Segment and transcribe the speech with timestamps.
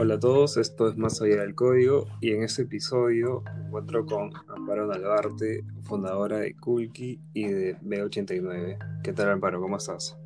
[0.00, 4.06] Hola a todos, esto es Más Allá del Código y en este episodio me encuentro
[4.06, 8.78] con Amparo Nalvarte, fundadora de Kulki y de B89.
[9.02, 9.60] ¿Qué tal Amparo?
[9.60, 10.16] ¿Cómo estás?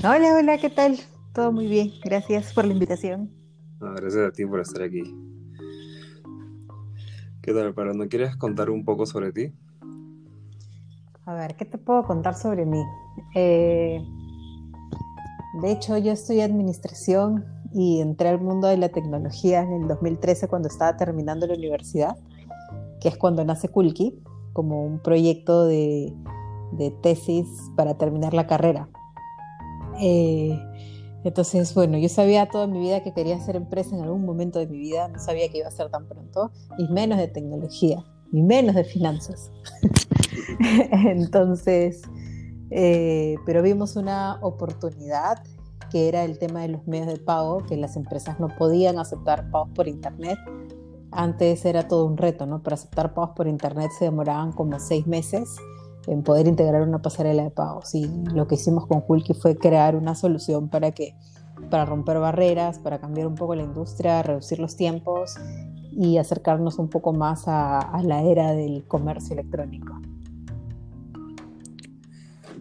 [0.00, 0.98] Hola, hola, ¿qué tal?
[1.32, 3.30] Todo muy bien, gracias por la invitación.
[3.80, 5.02] gracias a ti por estar aquí.
[7.40, 7.94] ¿Qué tal Amparo?
[7.94, 9.54] ¿No quieres contar un poco sobre ti?
[11.24, 12.84] A ver, ¿qué te puedo contar sobre mí?
[13.34, 14.04] Eh,
[15.62, 20.48] de hecho, yo estudié administración y entré al mundo de la tecnología en el 2013
[20.48, 22.16] cuando estaba terminando la universidad,
[23.00, 24.20] que es cuando nace Kulki,
[24.52, 26.12] como un proyecto de,
[27.02, 28.88] tesis para terminar la carrera.
[30.00, 30.58] Eh,
[31.24, 34.66] entonces, bueno, yo sabía toda mi vida que quería hacer empresa en algún momento de
[34.66, 38.42] mi vida, no sabía que iba a ser tan pronto, y menos de tecnología, y
[38.42, 39.50] menos de finanzas.
[40.90, 42.02] Entonces,
[42.70, 45.42] eh, pero vimos una oportunidad
[45.90, 49.50] que era el tema de los medios de pago, que las empresas no podían aceptar
[49.50, 50.38] pagos por Internet.
[51.10, 52.62] Antes era todo un reto, ¿no?
[52.62, 55.56] Para aceptar pagos por Internet se demoraban como seis meses
[56.06, 57.94] en poder integrar una pasarela de pagos.
[57.94, 61.14] Y lo que hicimos con Hulky fue crear una solución para que
[61.68, 65.34] para romper barreras, para cambiar un poco la industria, reducir los tiempos
[65.92, 70.00] y acercarnos un poco más a, a la era del comercio electrónico.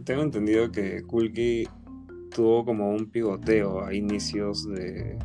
[0.04, 1.68] Tengo entendido que Kulki
[2.40, 5.20] tuvo como un pivoteo a inicios de,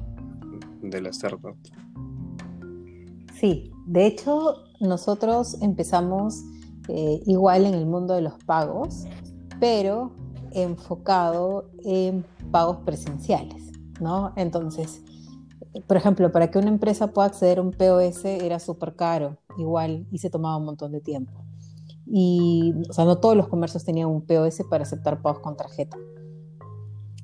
[0.82, 1.54] de la startup.
[3.38, 6.42] Sí, de hecho nosotros empezamos
[6.88, 9.04] eh, igual en el mundo de los pagos,
[9.60, 10.10] pero
[10.50, 13.70] enfocado en pagos presenciales,
[14.00, 14.32] ¿no?
[14.34, 15.00] Entonces,
[15.86, 20.08] por ejemplo, para que una empresa pueda acceder a un POS era súper caro, igual,
[20.10, 21.44] y se tomaba un montón de tiempo.
[22.06, 25.96] Y, o sea, no todos los comercios tenían un POS para aceptar pagos con tarjeta.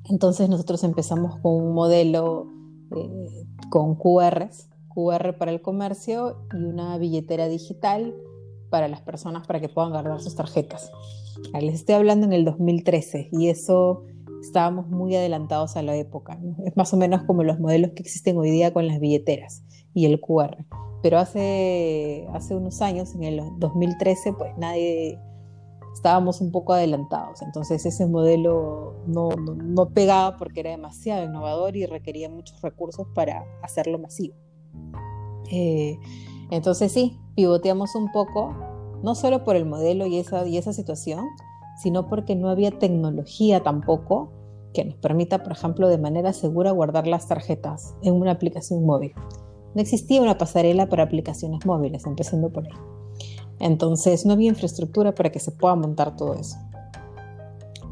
[0.09, 2.47] Entonces nosotros empezamos con un modelo
[2.95, 8.13] eh, con QRs, QR para el comercio y una billetera digital
[8.69, 10.91] para las personas para que puedan guardar sus tarjetas.
[11.59, 14.03] Les estoy hablando en el 2013 y eso
[14.41, 16.39] estábamos muy adelantados a la época.
[16.65, 19.63] Es más o menos como los modelos que existen hoy día con las billeteras
[19.93, 20.65] y el QR.
[21.01, 25.19] Pero hace, hace unos años, en el 2013, pues nadie
[25.93, 27.41] estábamos un poco adelantados.
[27.41, 33.43] Entonces ese modelo no, no, pegaba porque era demasiado innovador y requería muchos recursos para
[33.61, 34.35] hacerlo masivo.
[35.51, 35.97] Eh,
[36.49, 38.55] entonces sí, pivoteamos un poco,
[39.03, 41.25] no solo por el modelo y esa, y esa situación,
[41.81, 44.31] sino porque no había tecnología tampoco
[44.73, 49.13] que nos permita, por ejemplo, de manera segura guardar las tarjetas en una aplicación móvil.
[49.73, 52.71] No existía una pasarela para aplicaciones móviles, empezando por ahí.
[53.61, 56.57] Entonces no había infraestructura para que se pueda montar todo eso.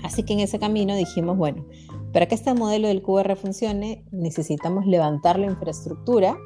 [0.03, 1.65] Así que en ese camino dijimos, bueno,
[2.13, 6.37] para que este modelo del QR funcione, necesitamos levantar la infraestructura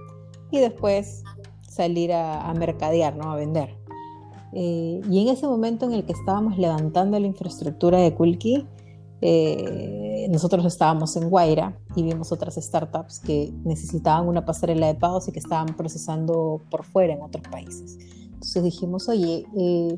[0.52, 1.24] y después
[1.62, 3.32] salir a, mercadear, ¿no?
[3.32, 3.78] a vender.
[4.52, 8.68] Eh, y en ese momento en el que estábamos levantando la infraestructura de Kulki,
[9.22, 15.28] eh, nosotros estábamos en Guaira y vimos otras startups que necesitaban una pasarela de pagos
[15.30, 17.98] y que estaban procesando por fuera en otros países.
[18.44, 19.98] Entonces dijimos, oye, eh,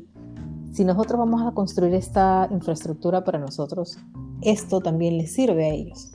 [0.72, 3.98] si nosotros vamos a construir esta infraestructura para nosotros,
[4.40, 6.12] esto también les sirve a ellos,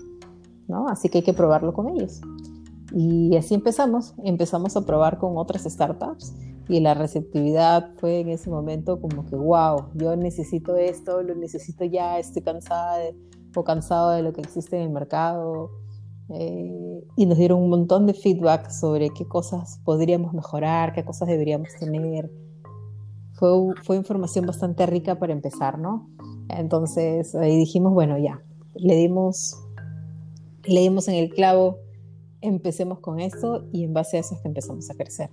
[0.69, 0.87] ¿no?
[0.87, 2.21] Así que hay que probarlo con ellos.
[2.93, 6.33] Y así empezamos, empezamos a probar con otras startups
[6.69, 11.83] y la receptividad fue en ese momento como que, wow, yo necesito esto, lo necesito
[11.83, 12.97] ya, estoy cansada
[13.53, 15.69] o cansado de lo que existe en el mercado,
[16.33, 21.27] eh, y nos dieron un montón de feedback sobre qué cosas podríamos mejorar, qué cosas
[21.27, 22.31] deberíamos tener.
[23.33, 23.49] Fue,
[23.83, 26.09] fue información bastante rica para empezar, ¿no?
[26.49, 28.41] Entonces ahí dijimos, bueno, ya,
[28.75, 29.61] le dimos,
[30.63, 31.79] le dimos en el clavo,
[32.41, 35.29] empecemos con esto y en base a eso es que empezamos a crecer.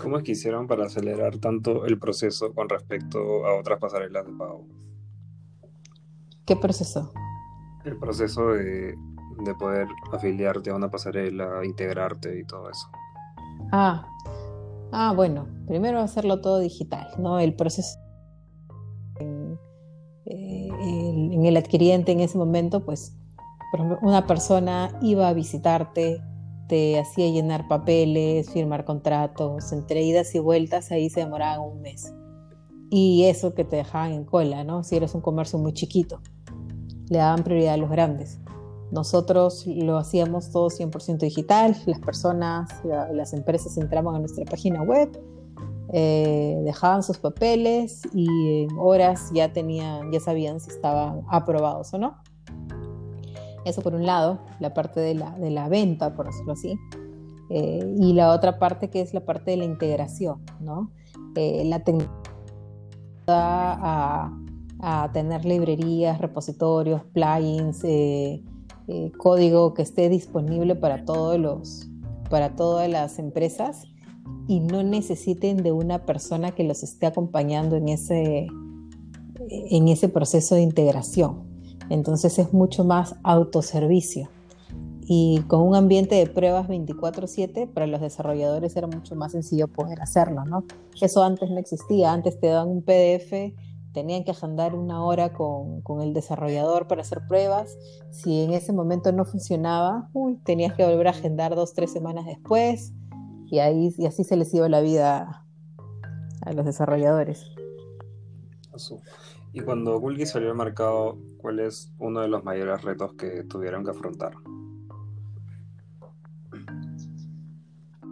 [0.00, 4.32] ¿Cómo es que hicieron para acelerar tanto el proceso con respecto a otras pasarelas de
[4.32, 4.64] pago?
[6.46, 7.12] ¿Qué proceso?
[7.84, 8.96] El proceso de,
[9.58, 12.86] poder afiliarte a una pasarela, integrarte y todo eso?
[13.72, 14.06] Ah,
[14.92, 17.38] ah, bueno, primero hacerlo todo digital, ¿no?
[17.38, 17.98] El proceso
[19.18, 19.58] en,
[20.26, 23.16] eh, el adquiriente en ese momento, pues,
[24.02, 26.22] una persona iba a visitarte,
[26.68, 32.12] te hacía llenar papeles, firmar contratos, entre idas y vueltas, ahí se demoraban un mes.
[32.90, 34.82] Y eso que te dejaban en cola, ¿no?
[34.82, 36.20] Si eres un comercio muy chiquito
[37.10, 38.38] le daban prioridad a los grandes.
[38.90, 42.70] Nosotros lo hacíamos todo 100% digital, las personas,
[43.12, 45.10] las empresas entraban a nuestra página web,
[45.92, 51.98] eh, dejaban sus papeles y en horas ya tenían, ya sabían si estaban aprobados o
[51.98, 52.16] no.
[53.64, 56.78] Eso por un lado, la parte de la, de la venta, por decirlo así.
[57.50, 60.92] Eh, y la otra parte que es la parte de la integración, ¿no?
[61.34, 62.20] Eh, la tecnología
[63.26, 64.39] a,
[64.82, 68.42] a, tener librerías, repositorios, plugins, eh,
[69.18, 71.90] código que esté disponible para todos los
[72.30, 73.84] para todas las empresas
[74.46, 78.46] y no necesiten de una persona que los esté acompañando en ese,
[79.48, 81.42] en ese proceso de integración.
[81.90, 84.30] Entonces es mucho más autoservicio.
[85.02, 90.00] Y con un ambiente de pruebas 24/7, para los desarrolladores era mucho más sencillo poder
[90.00, 90.62] hacerlo, ¿no?
[91.00, 93.52] Eso antes no existía, antes te daban un PDF,
[93.92, 97.76] tenían que agendar una hora con, con, el desarrollador para hacer pruebas.
[98.10, 102.26] Si en ese momento no funcionaba, uy, tenías que volver a agendar dos, tres semanas
[102.26, 102.92] después.
[103.46, 105.44] Y, ahí, y así se les iba la vida
[106.42, 107.44] a los desarrolladores.
[109.52, 113.84] Y cuando Google salió al mercado, ¿cuál es uno de los mayores retos que tuvieron
[113.84, 114.32] que afrontar?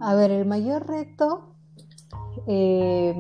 [0.01, 1.55] A ver, el mayor reto,
[2.47, 3.15] eh,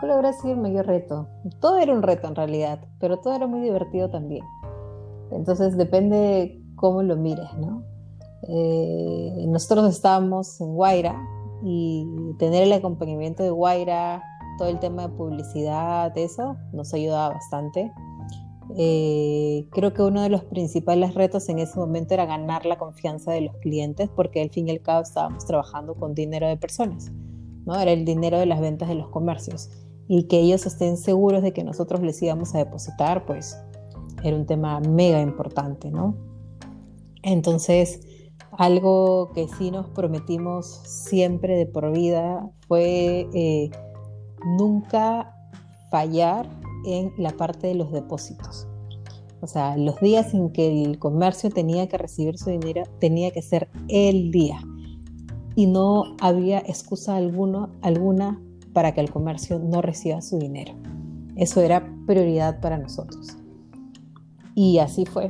[0.00, 1.28] ¿cuál habrá sido el mayor reto?
[1.60, 4.44] Todo era un reto en realidad, pero todo era muy divertido también.
[5.30, 7.84] Entonces depende cómo lo mires, ¿no?
[8.48, 11.22] Eh, nosotros estábamos en Guaira
[11.62, 12.06] y
[12.38, 14.22] tener el acompañamiento de Guaira,
[14.58, 17.92] todo el tema de publicidad, eso nos ayudaba bastante.
[18.76, 23.32] Eh, creo que uno de los principales retos en ese momento era ganar la confianza
[23.32, 27.10] de los clientes porque al fin y al cabo estábamos trabajando con dinero de personas,
[27.66, 27.78] ¿no?
[27.78, 29.70] Era el dinero de las ventas de los comercios
[30.12, 33.56] y que ellos estén seguros de que nosotros les íbamos a depositar, pues
[34.24, 36.16] era un tema mega importante, ¿no?
[37.22, 38.00] Entonces,
[38.58, 43.70] algo que sí nos prometimos siempre de por vida fue eh,
[44.58, 45.32] nunca
[45.92, 46.44] fallar
[46.86, 48.66] en la parte de los depósitos.
[49.40, 53.42] O sea, los días en que el comercio tenía que recibir su dinero tenía que
[53.42, 54.60] ser el día.
[55.54, 58.40] Y no había excusa alguno, alguna
[58.72, 60.74] para que el comercio no reciba su dinero.
[61.36, 63.36] Eso era prioridad para nosotros.
[64.54, 65.28] Y así fue.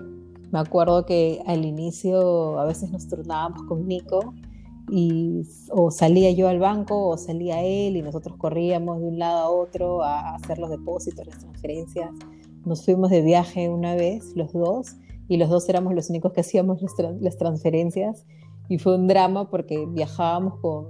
[0.50, 4.34] Me acuerdo que al inicio a veces nos turnábamos con Nico
[4.90, 9.38] y o salía yo al banco o salía él y nosotros corríamos de un lado
[9.38, 12.10] a otro a hacer los depósitos, las transferencias.
[12.64, 14.96] Nos fuimos de viaje una vez, los dos,
[15.30, 16.82] y los dos éramos los únicos que hacíamos
[17.20, 18.26] las, transferencias
[18.68, 20.88] y fue un drama porque viajábamos con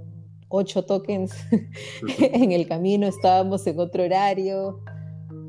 [0.51, 1.33] ocho tokens
[2.19, 4.79] en el camino, estábamos en otro horario,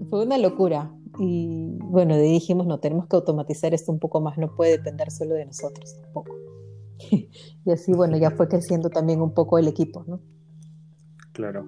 [0.09, 4.55] fue una locura, y bueno, dijimos, no, tenemos que automatizar esto un poco más, no
[4.55, 6.33] puede depender solo de nosotros tampoco.
[7.11, 10.21] y así, bueno, ya fue creciendo también un poco el equipo, ¿no?
[11.33, 11.67] Claro.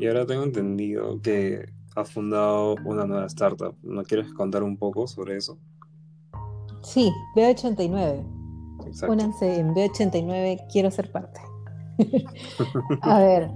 [0.00, 3.76] Y ahora tengo entendido que ha fundado una nueva startup.
[3.82, 5.58] ¿No quieres contar un poco sobre eso?
[6.82, 8.24] Sí, B89.
[9.08, 11.40] Únanse en B89, quiero ser parte.
[13.02, 13.50] A ver,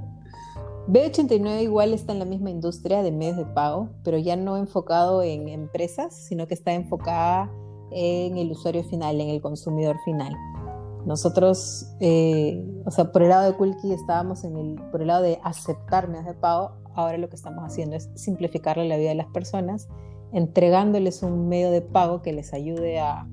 [0.88, 5.22] B89 igual está en la misma industria de medios de pago, pero ya no enfocado
[5.22, 7.50] en empresas, sino que está enfocada
[7.90, 10.34] en el usuario final, en el consumidor final.
[11.04, 15.22] Nosotros, eh, o sea, por el lado de Kulki estábamos en el, por el lado
[15.22, 19.14] de aceptar medios de pago, ahora lo que estamos haciendo es simplificarle la vida de
[19.16, 19.88] las personas,
[20.32, 23.28] entregándoles un medio de pago que les ayude a, a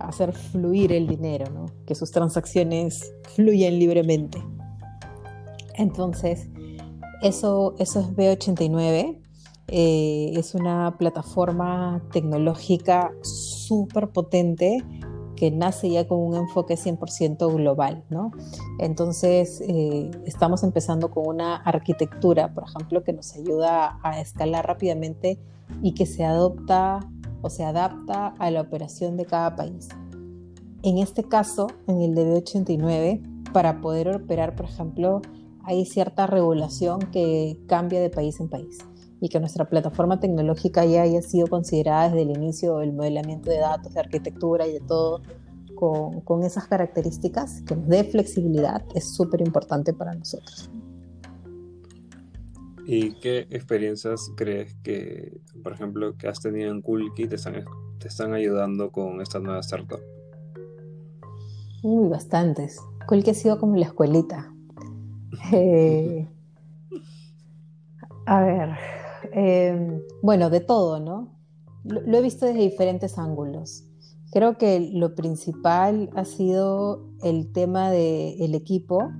[0.00, 4.42] hacer fluir el dinero, que sus transacciones fluyan libremente.
[5.74, 6.48] Entonces,
[7.22, 9.18] eso, eso es B89.
[9.70, 14.82] Eh, es una plataforma tecnológica súper potente
[15.36, 18.32] que nace ya con un enfoque 100% global, ¿no?
[18.80, 25.38] Entonces, eh, estamos empezando con una arquitectura, por ejemplo, que nos ayuda a escalar rápidamente
[25.80, 27.00] y que se adopta
[27.42, 29.88] o se adapta a la operación de cada país.
[30.82, 35.20] En este caso, en el de B89, para poder operar, por ejemplo,
[35.64, 38.78] hay cierta regulación que cambia de país en país
[39.20, 43.58] y que nuestra plataforma tecnológica ya haya sido considerada desde el inicio el modelamiento de
[43.58, 45.22] datos, de arquitectura y de todo
[45.74, 50.70] con, con esas características que nos dé flexibilidad es súper importante para nosotros.
[52.90, 57.62] ¿Y qué experiencias crees que, por ejemplo, que has tenido en Kulki te están,
[57.98, 60.00] te están ayudando con esta nueva startup?
[61.82, 62.80] Uy, bastantes.
[63.06, 64.54] Kulki ha sido como la escuelita.
[65.52, 66.26] Eh,
[68.24, 68.70] a ver,
[69.34, 71.38] eh, bueno, de todo, ¿no?
[71.84, 73.84] Lo, he visto desde diferentes ángulos.
[74.32, 79.10] Creo que lo principal ha sido el tema del equipo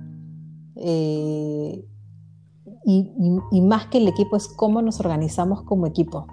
[0.75, 1.85] eh,
[3.51, 6.25] y, más que el equipo es cómo nos organizamos como equipo.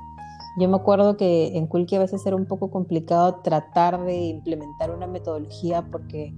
[0.58, 4.90] Yo me acuerdo que en Kulki a veces era un poco complicado tratar de implementar
[4.90, 6.34] una metodología porque,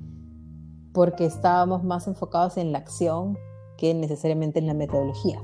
[0.92, 3.38] porque estábamos más enfocados en la acción
[3.76, 5.40] que necesariamente en la metodología.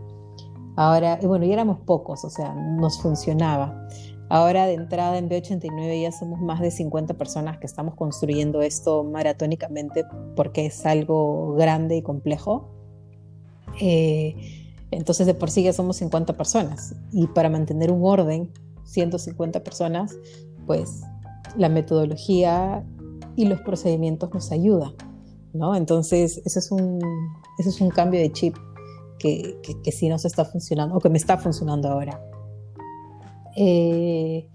[0.75, 3.87] Ahora, y bueno, y éramos pocos, o sea, nos funcionaba.
[4.29, 9.05] Ahora de entrada en B89 ya somos más de 50 personas que estamos construyendo esto
[9.05, 10.05] maratónicamente
[10.35, 12.71] porque es algo grande y complejo.
[13.81, 18.51] Eh, entonces de por sí ya somos 50 personas y para mantener un orden,
[18.85, 20.17] 150 personas,
[20.67, 21.03] pues
[21.57, 22.85] la metodología
[23.37, 24.93] y los procedimientos nos ayudan,
[25.53, 25.75] ¿no?
[25.75, 27.01] Entonces ese es un,
[27.59, 28.57] ese es un cambio de chip
[29.19, 32.21] que, que, sí nos está funcionando o que me está funcionando ahora.
[33.57, 34.47] Eh,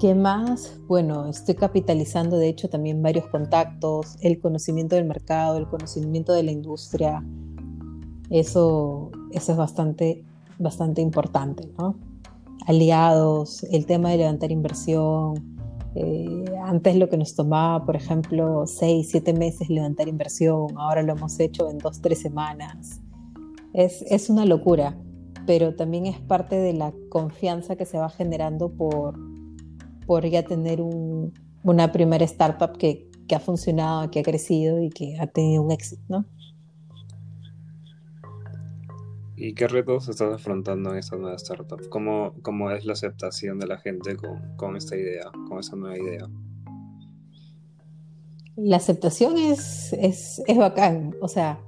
[0.00, 0.78] ¿Qué más?
[0.88, 6.42] Bueno, estoy capitalizando de hecho también varios contactos, el conocimiento del mercado, el conocimiento de
[6.42, 7.24] la industria.
[8.28, 10.24] Eso, eso es bastante,
[10.58, 11.96] bastante importante, ¿no?
[12.66, 15.56] Aliados, el tema de levantar inversión.
[15.94, 21.12] Eh, antes lo que nos tomaba, por ejemplo, seis, siete meses levantar inversión, ahora lo
[21.12, 23.00] hemos hecho en dos, tres semanas.
[23.72, 24.96] Es, es una locura
[25.46, 29.18] pero también es parte de la confianza que se va generando por,
[30.06, 35.18] por ya tener una primera startup que, que, ha funcionado, que ha crecido y que
[35.20, 36.24] ha tenido un éxito, ¿no?
[39.36, 41.88] ¿Y qué retos estás afrontando en esta nueva startup?
[41.88, 45.98] ¿Cómo, cómo es la aceptación de la gente con, con esta idea, con esa nueva
[45.98, 46.28] idea?
[48.56, 51.58] La aceptación es, es, es bacán, o sea,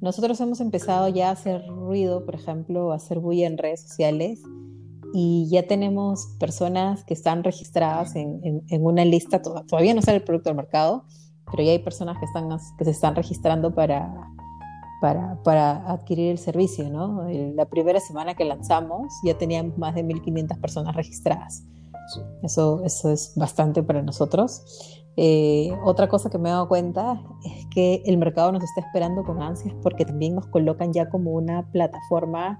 [0.00, 4.42] nosotros hemos empezado ya a hacer ruido, por ejemplo, a hacer bulla en redes sociales
[5.12, 10.50] y ya tenemos personas que están registradas en, una lista, todavía no sale el producto
[10.50, 11.04] al mercado,
[11.50, 14.12] pero ya hay personas que, están, que se están registrando para,
[15.02, 16.88] para, adquirir el servicio.
[16.88, 17.28] ¿no?
[17.54, 21.64] La primera semana que lanzamos ya teníamos más de 1.500 personas registradas.
[22.42, 24.62] Eso, eso es bastante para nosotros.
[25.16, 29.24] Eh, otra cosa que me he dado cuenta es que el mercado nos está esperando
[29.24, 32.58] con ansias porque también nos colocan ya como una plataforma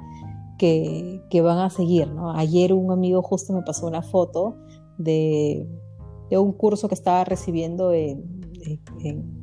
[0.59, 2.09] que, que van a seguir.
[2.09, 2.33] ¿no?
[2.33, 4.57] Ayer un amigo justo me pasó una foto
[4.99, 5.67] de,
[6.29, 8.43] de un curso que estaba recibiendo en,
[9.01, 9.42] en,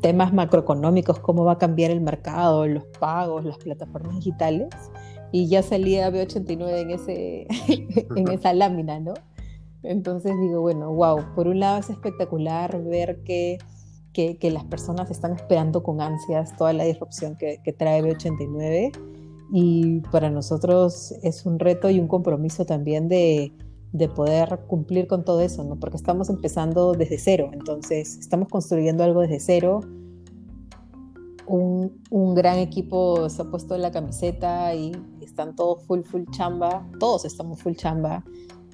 [0.00, 4.68] temas macroeconómicos, cómo va a cambiar el mercado, los pagos, las plataformas digitales.
[5.32, 7.46] Y ya salía B89 en, ese,
[8.16, 9.14] en esa lámina, ¿no?
[9.82, 13.58] Entonces digo, bueno, wow, por un lado es espectacular ver que,
[14.12, 18.92] que, las personas están esperando con ansias toda la disrupción que, que trae B89
[19.52, 23.52] y para nosotros es un reto y un compromiso también de,
[23.94, 25.76] de poder cumplir con todo eso, ¿no?
[25.76, 29.80] Porque estamos empezando desde cero, entonces estamos construyendo algo desde cero.
[31.46, 36.22] Un, un, gran equipo se ha puesto en la camiseta y están todos full, full
[36.32, 38.24] chamba, todos estamos full chamba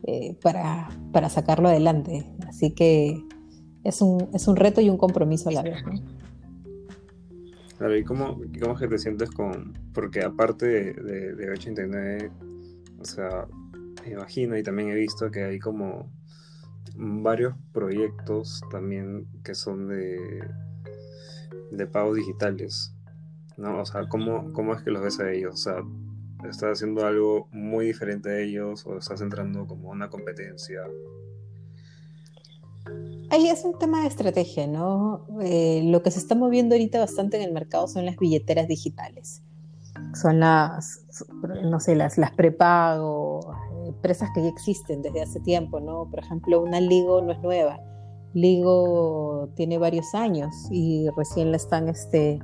[0.05, 2.25] eh, para, para, sacarlo adelante.
[2.49, 3.23] Así que
[3.85, 5.83] es un, es un reto y un compromiso a la vez.
[7.77, 9.75] Claro, ¿y cómo, cómo que te sientes con...?
[9.93, 12.31] Porque aparte de, de, 89,
[13.01, 13.47] o sea,
[14.05, 16.11] me imagino y también he visto que hay como
[16.97, 20.19] varios proyectos también que son de,
[21.71, 22.95] de pagos digitales,
[23.57, 23.81] ¿no?
[23.81, 25.55] O sea, ¿cómo, ¿cómo es que los ves a ellos?
[25.55, 25.85] O sea,
[26.49, 30.81] estás haciendo algo muy diferente de ellos o estás entrando como una competencia?
[33.31, 35.27] Ahí es un tema de estrategia, ¿no?
[35.43, 39.43] Eh, lo que se está moviendo ahorita bastante en el mercado son las billeteras digitales.
[40.21, 41.05] Son las,
[41.65, 43.55] no sé, las, las prepago,
[43.91, 46.09] empresas que ya existen desde hace tiempo, ¿no?
[46.11, 47.81] Por ejemplo, una Ligo no es nueva.
[48.33, 52.39] Ligo tiene varios años y recién la están este,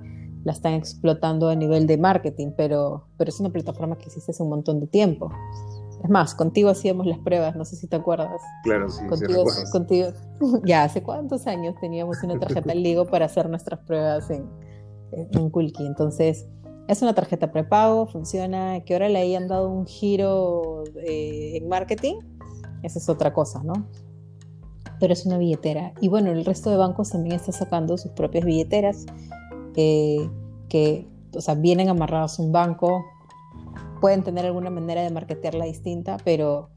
[0.44, 4.42] la están explotando a nivel de marketing, pero, pero es una plataforma que existe hace
[4.42, 5.30] un montón de tiempo.
[6.02, 8.40] Es más, contigo hacíamos las pruebas, no sé si te acuerdas.
[8.62, 9.04] Claro, sí.
[9.06, 10.08] Contigo, contigo
[10.64, 14.48] ya hace cuántos años teníamos una tarjeta Ligo para hacer nuestras pruebas en,
[15.12, 15.86] en Kulki.
[15.86, 16.46] Entonces,
[16.88, 22.16] es una tarjeta prepago, funciona, que ahora le hayan dado un giro eh, en marketing,
[22.82, 23.88] esa es otra cosa, ¿no?
[25.00, 25.92] Pero es una billetera.
[26.00, 29.04] Y bueno, el resto de bancos también está sacando sus propias billeteras
[29.74, 30.30] que
[31.36, 33.04] o sea, vienen amarrados a un banco,
[34.00, 36.70] pueden tener alguna manera de marketearla distinta, pero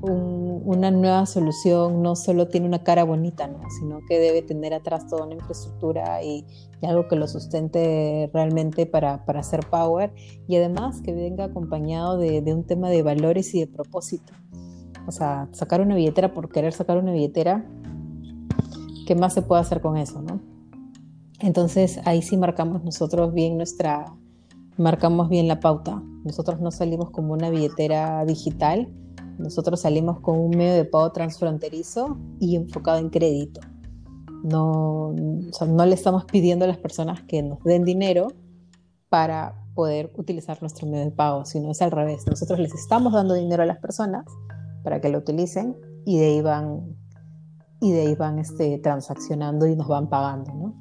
[0.00, 3.60] una nueva solución no solo tiene una cara bonita, ¿no?
[3.78, 6.44] sino que debe tener atrás toda una infraestructura y,
[6.82, 10.12] algo que lo sustente realmente para, para, hacer power
[10.48, 14.32] y además que venga acompañado de, de, un tema de valores y de propósito.
[15.06, 17.64] O sea, sacar una billetera por querer sacar una billetera,
[19.06, 20.22] ¿qué más se puede hacer con eso?
[20.22, 20.40] ¿no?
[21.38, 24.14] Entonces ahí sí marcamos nosotros bien nuestra,
[24.76, 26.02] marcamos bien la pauta.
[26.24, 28.88] Nosotros no salimos como una billetera digital,
[29.42, 33.60] Nosotros salimos con un medio de pago transfronterizo y enfocado en crédito.
[34.44, 38.28] No, no le estamos pidiendo a las personas que nos den dinero
[39.08, 42.26] para poder utilizar nuestro medio de pago, sino es al revés.
[42.26, 44.24] Nosotros les estamos dando dinero a las personas
[44.82, 46.96] para que lo utilicen y de ahí van,
[47.80, 50.52] y de ahí van este, transaccionando y nos van pagando.
[50.52, 50.74] ¿no?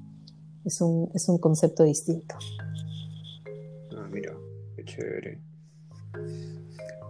[0.66, 2.36] Es, un, es un concepto distinto.
[3.98, 4.34] Ah, mira,
[4.76, 5.42] qué chévere.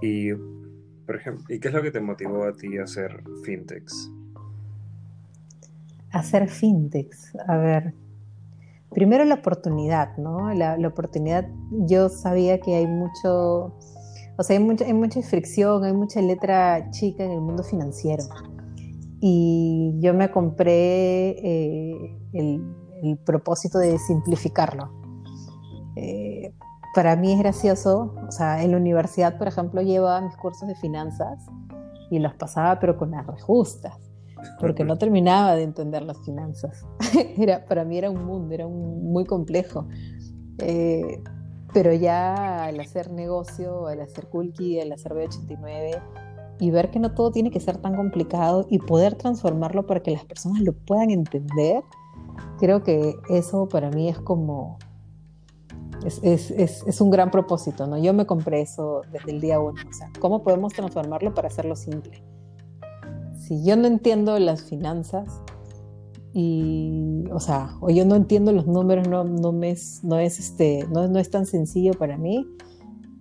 [0.01, 0.31] Y,
[1.49, 4.11] ¿y qué es lo que te motivó a ti a hacer fintechs?
[6.11, 7.93] Hacer fintechs, a ver,
[8.91, 10.53] primero la oportunidad, ¿no?
[10.53, 13.77] La, oportunidad, yo sabía que hay mucho,
[14.37, 18.23] o sea, hay, mucha, hay mucha fricción, hay mucha letra chica en el mundo financiero.
[19.21, 22.61] Y yo me compré eh, el,
[23.25, 24.91] propósito de simplificarlo.
[25.95, 26.53] Eh,
[26.93, 30.75] para mí es gracioso, o sea, en la universidad, por ejemplo, llevaba mis cursos de
[30.75, 31.45] finanzas
[32.09, 33.97] y los pasaba pero con las justas
[34.59, 36.85] porque no terminaba de entender las finanzas.
[37.37, 39.87] era, para mí era un mundo, era muy complejo.
[40.59, 41.23] Eh,
[41.73, 46.01] pero ya al hacer negocio, al hacer Kulki, al hacer B89
[46.59, 50.11] y ver que no todo tiene que ser tan complicado y poder transformarlo para que
[50.11, 51.81] las personas lo puedan entender,
[52.59, 54.77] creo que eso para mí es como,
[56.05, 57.97] es, es, es, es, un gran propósito, ¿no?
[57.97, 61.75] Yo me compré eso desde el día uno, o sea, ¿cómo podemos transformarlo para hacerlo
[61.75, 62.23] simple?
[63.51, 65.41] si yo no entiendo las finanzas
[66.31, 70.39] y, o sea, o yo no entiendo los números, no, no, me es, no, es
[70.39, 72.47] este, no, no es tan sencillo para mí,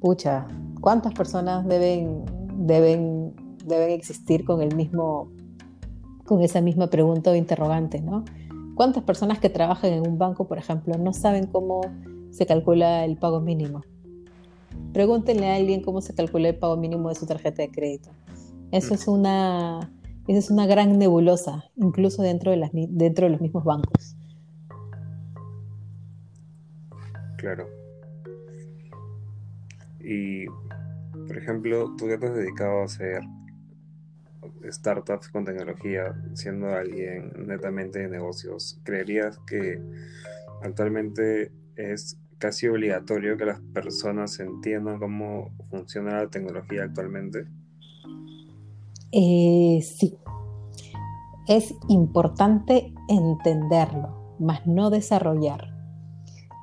[0.01, 0.47] pucha,
[0.81, 2.25] ¿cuántas personas deben,
[2.59, 3.35] deben,
[3.67, 5.33] deben existir con el mismo,
[6.27, 8.25] con esa misma pregunta o interrogante, ¿no?
[8.77, 11.81] ¿Cuántas personas que trabajan en un banco, por ejemplo, no saben cómo
[12.31, 13.83] se calcula el pago mínimo?
[14.93, 18.11] Pregúntenle a alguien cómo se calcula el pago mínimo de su tarjeta de crédito.
[18.73, 19.93] Eso es una,
[20.27, 24.17] esa es una gran nebulosa, incluso dentro de, las, dentro de los mismos bancos.
[27.37, 27.67] Claro.
[30.01, 30.47] Y,
[31.27, 33.23] por ejemplo, tú ya te has dedicado a hacer
[34.69, 38.81] startups con tecnología, siendo alguien netamente de negocios.
[38.85, 39.81] ¿Creerías que
[40.63, 47.47] actualmente es casi obligatorio que las personas entiendan cómo funciona la tecnología actualmente?
[49.13, 50.19] Eh, sí,
[51.47, 55.69] es importante entenderlo, más no desarrollar.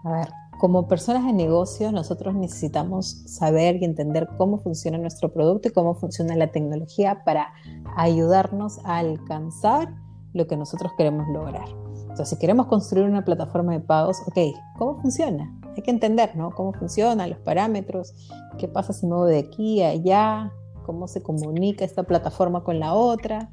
[0.03, 0.27] A ver,
[0.59, 5.93] como personas de negocio, nosotros necesitamos saber y entender cómo funciona nuestro producto y cómo
[5.93, 7.53] funciona la tecnología para
[7.95, 9.93] ayudarnos a alcanzar
[10.33, 11.67] lo que nosotros queremos lograr.
[12.01, 14.37] Entonces, si queremos construir una plataforma de pagos, ok,
[14.77, 15.53] ¿cómo funciona?
[15.77, 16.49] Hay que entender, ¿no?
[16.49, 18.15] Cómo funcionan los parámetros,
[18.57, 20.51] qué pasa si muevo de aquí a allá,
[20.87, 23.51] cómo se comunica esta plataforma con la otra.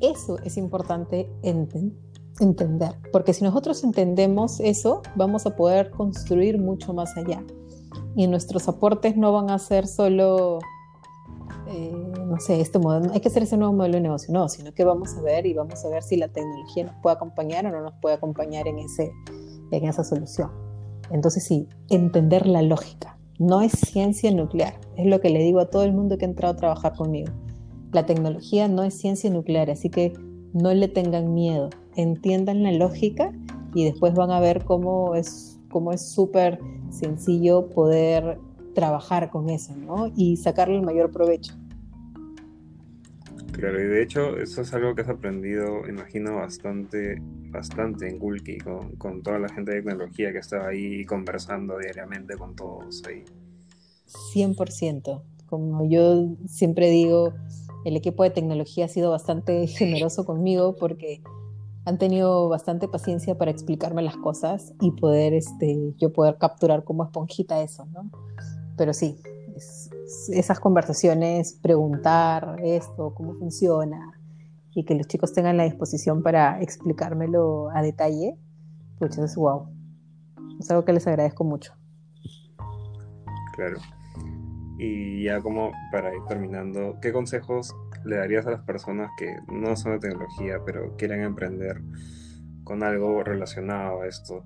[0.00, 7.14] Eso es importante entender, porque si nosotros entendemos eso, vamos a poder construir mucho más
[7.18, 7.44] allá.
[8.14, 10.60] Y nuestros aportes no van a ser solo,
[11.66, 11.92] eh,
[12.26, 14.84] no sé, este modelo, hay que hacer ese nuevo modelo de negocio, no, sino que
[14.84, 17.82] vamos a ver y vamos a ver si la tecnología nos puede acompañar o no
[17.82, 19.12] nos puede acompañar en, ese,
[19.70, 20.65] en esa solución.
[21.10, 25.70] Entonces sí, entender la lógica no es ciencia nuclear, es lo que le digo a
[25.70, 27.32] todo el mundo que ha entrado a trabajar conmigo.
[27.92, 30.12] La tecnología no es ciencia nuclear, así que
[30.52, 33.32] no le tengan miedo, entiendan la lógica
[33.74, 36.58] y después van a ver cómo es cómo es súper
[36.90, 38.38] sencillo poder
[38.74, 40.10] trabajar con eso, ¿no?
[40.16, 41.54] Y sacarle el mayor provecho.
[43.52, 47.16] Claro, y de hecho eso es algo que has aprendido, imagino, bastante,
[47.50, 52.36] bastante en Gulki, con, con, toda la gente de tecnología que estaba ahí conversando diariamente
[52.36, 53.24] con todos ahí.
[54.34, 55.22] 100%.
[55.46, 57.32] Como yo siempre digo,
[57.84, 61.22] el equipo de tecnología ha sido bastante generoso conmigo porque
[61.86, 67.04] han tenido bastante paciencia para explicarme las cosas y poder, este, yo poder capturar como
[67.04, 68.10] esponjita eso, ¿no?
[68.76, 69.16] Pero sí,
[70.28, 74.12] esas conversaciones, preguntar esto, cómo funciona,
[74.74, 78.36] y que los chicos tengan la disposición para explicármelo a detalle,
[78.98, 79.68] pues es wow.
[80.60, 81.72] Es algo que les agradezco mucho.
[83.54, 83.78] Claro.
[84.78, 89.74] Y ya como para ir terminando, ¿qué consejos le darías a las personas que no
[89.76, 91.82] son de tecnología, pero quieren emprender
[92.64, 94.44] con algo relacionado a esto?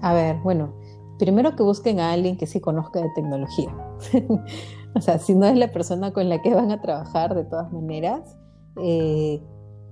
[0.00, 0.74] A ver, bueno,
[1.18, 3.74] primero que busquen a alguien que sí conozca de tecnología.
[4.94, 7.72] o sea, si no es la persona con la que van a trabajar de todas
[7.72, 8.36] maneras,
[8.82, 9.40] eh,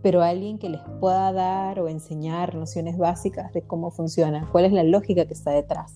[0.02, 4.72] pero alguien que les pueda dar o enseñar nociones básicas de cómo funciona, cuál es
[4.72, 5.94] la lógica que está detrás.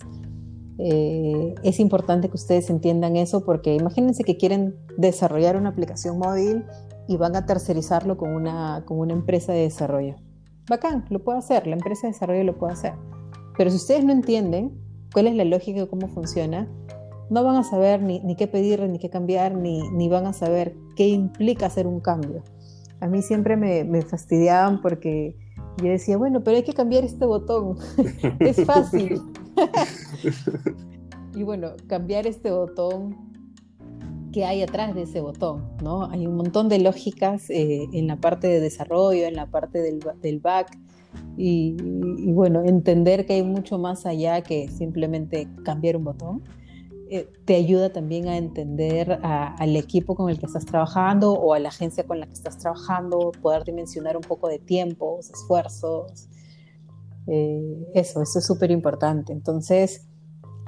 [0.81, 6.64] eh, es importante que ustedes entiendan eso porque imagínense que quieren desarrollar una aplicación móvil
[7.09, 10.17] y van a tercerizarlo con una, con una empresa de desarrollo.
[10.69, 12.93] Bacán, lo puedo hacer, la empresa de desarrollo lo puede hacer.
[13.57, 14.79] Pero si ustedes no entienden
[15.12, 16.68] cuál es la lógica cómo funciona,
[17.31, 20.33] no van a saber ni, ni qué pedir, ni qué cambiar, ni, ni, van a
[20.33, 22.42] saber qué implica hacer un cambio.
[23.01, 25.37] A mí siempre me, me fastidiaban porque
[25.83, 27.77] yo decía, bueno, pero hay que cambiar este botón.
[28.40, 29.21] es fácil.
[31.35, 33.16] y bueno, cambiar este botón,
[34.33, 35.68] ¿qué hay atrás de ese botón?
[35.83, 36.07] ¿no?
[36.11, 40.01] Hay un montón de lógicas eh, en la parte de desarrollo, en la parte del,
[40.23, 40.77] del back.
[41.37, 41.77] Y,
[42.18, 46.42] y, bueno, entender que hay mucho más allá que simplemente cambiar un botón.
[47.11, 51.55] Eh, te ayuda también a entender a, al equipo con el que estás trabajando o
[51.55, 56.29] a la agencia con la que estás trabajando, poder dimensionar un poco de tiempos, esfuerzos.
[57.27, 59.33] Eh, eso, eso es súper importante.
[59.33, 60.07] Entonces,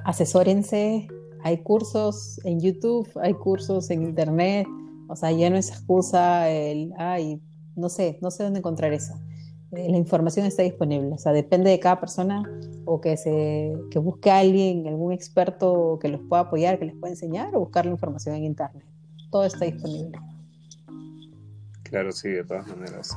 [0.05, 1.09] asesórense,
[1.43, 4.67] hay cursos en YouTube, hay cursos en Internet,
[5.09, 7.43] o sea, ya no es excusa el, ay,
[7.77, 9.15] no sé, no sé dónde encontrar eso.
[9.73, 12.43] Eh, la información está disponible, o sea, depende de cada persona
[12.85, 16.97] o que, se, que busque a alguien, algún experto que los pueda apoyar, que les
[16.97, 18.85] pueda enseñar o buscar la información en Internet.
[19.31, 20.19] Todo está disponible.
[21.85, 23.17] Claro, sí, de todas maneras.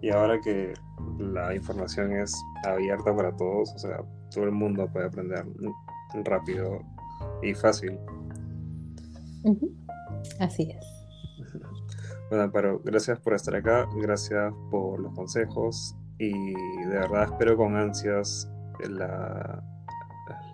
[0.00, 0.74] Y ahora que
[1.18, 2.34] la información es
[2.64, 5.44] abierta para todos, o sea, todo el mundo puede aprender
[6.24, 6.80] rápido
[7.42, 7.98] y fácil.
[9.44, 9.70] Uh -huh.
[10.40, 11.01] Así es.
[12.32, 17.76] Bueno, pero gracias por estar acá, gracias por los consejos y de verdad espero con
[17.76, 18.50] ansias
[18.88, 19.62] la,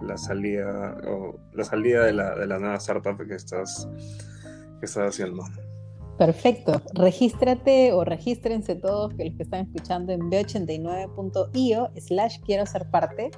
[0.01, 3.89] la salida o la salida de la, de la nueva startup que estás,
[4.81, 5.45] que estás haciendo.
[6.19, 6.83] Perfecto.
[6.95, 13.31] Regístrate o regístrense todos que los que están escuchando en b89.io slash quiero ser parte.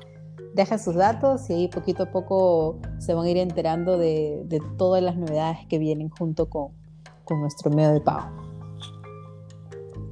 [0.54, 4.62] Deja sus datos y ahí poquito a poco se van a ir enterando de, de
[4.78, 6.79] todas las novedades que vienen junto con,
[7.30, 8.28] con nuestro medio de pago.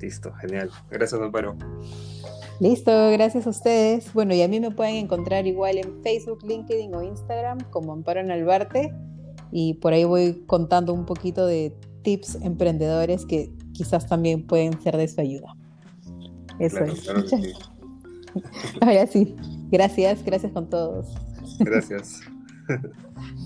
[0.00, 0.70] Listo, genial.
[0.88, 1.56] Gracias, Amparo.
[2.60, 4.12] Listo, gracias a ustedes.
[4.14, 8.22] Bueno, y a mí me pueden encontrar igual en Facebook, LinkedIn o Instagram como Amparo
[8.22, 8.94] Nalbarte
[9.50, 14.96] y por ahí voy contando un poquito de tips emprendedores que quizás también pueden ser
[14.96, 15.56] de su ayuda.
[16.60, 17.00] Eso Claro, es.
[17.00, 17.52] claro sí.
[18.80, 19.36] Ahora sí,
[19.70, 21.12] gracias, gracias con todos.
[21.58, 22.20] Gracias.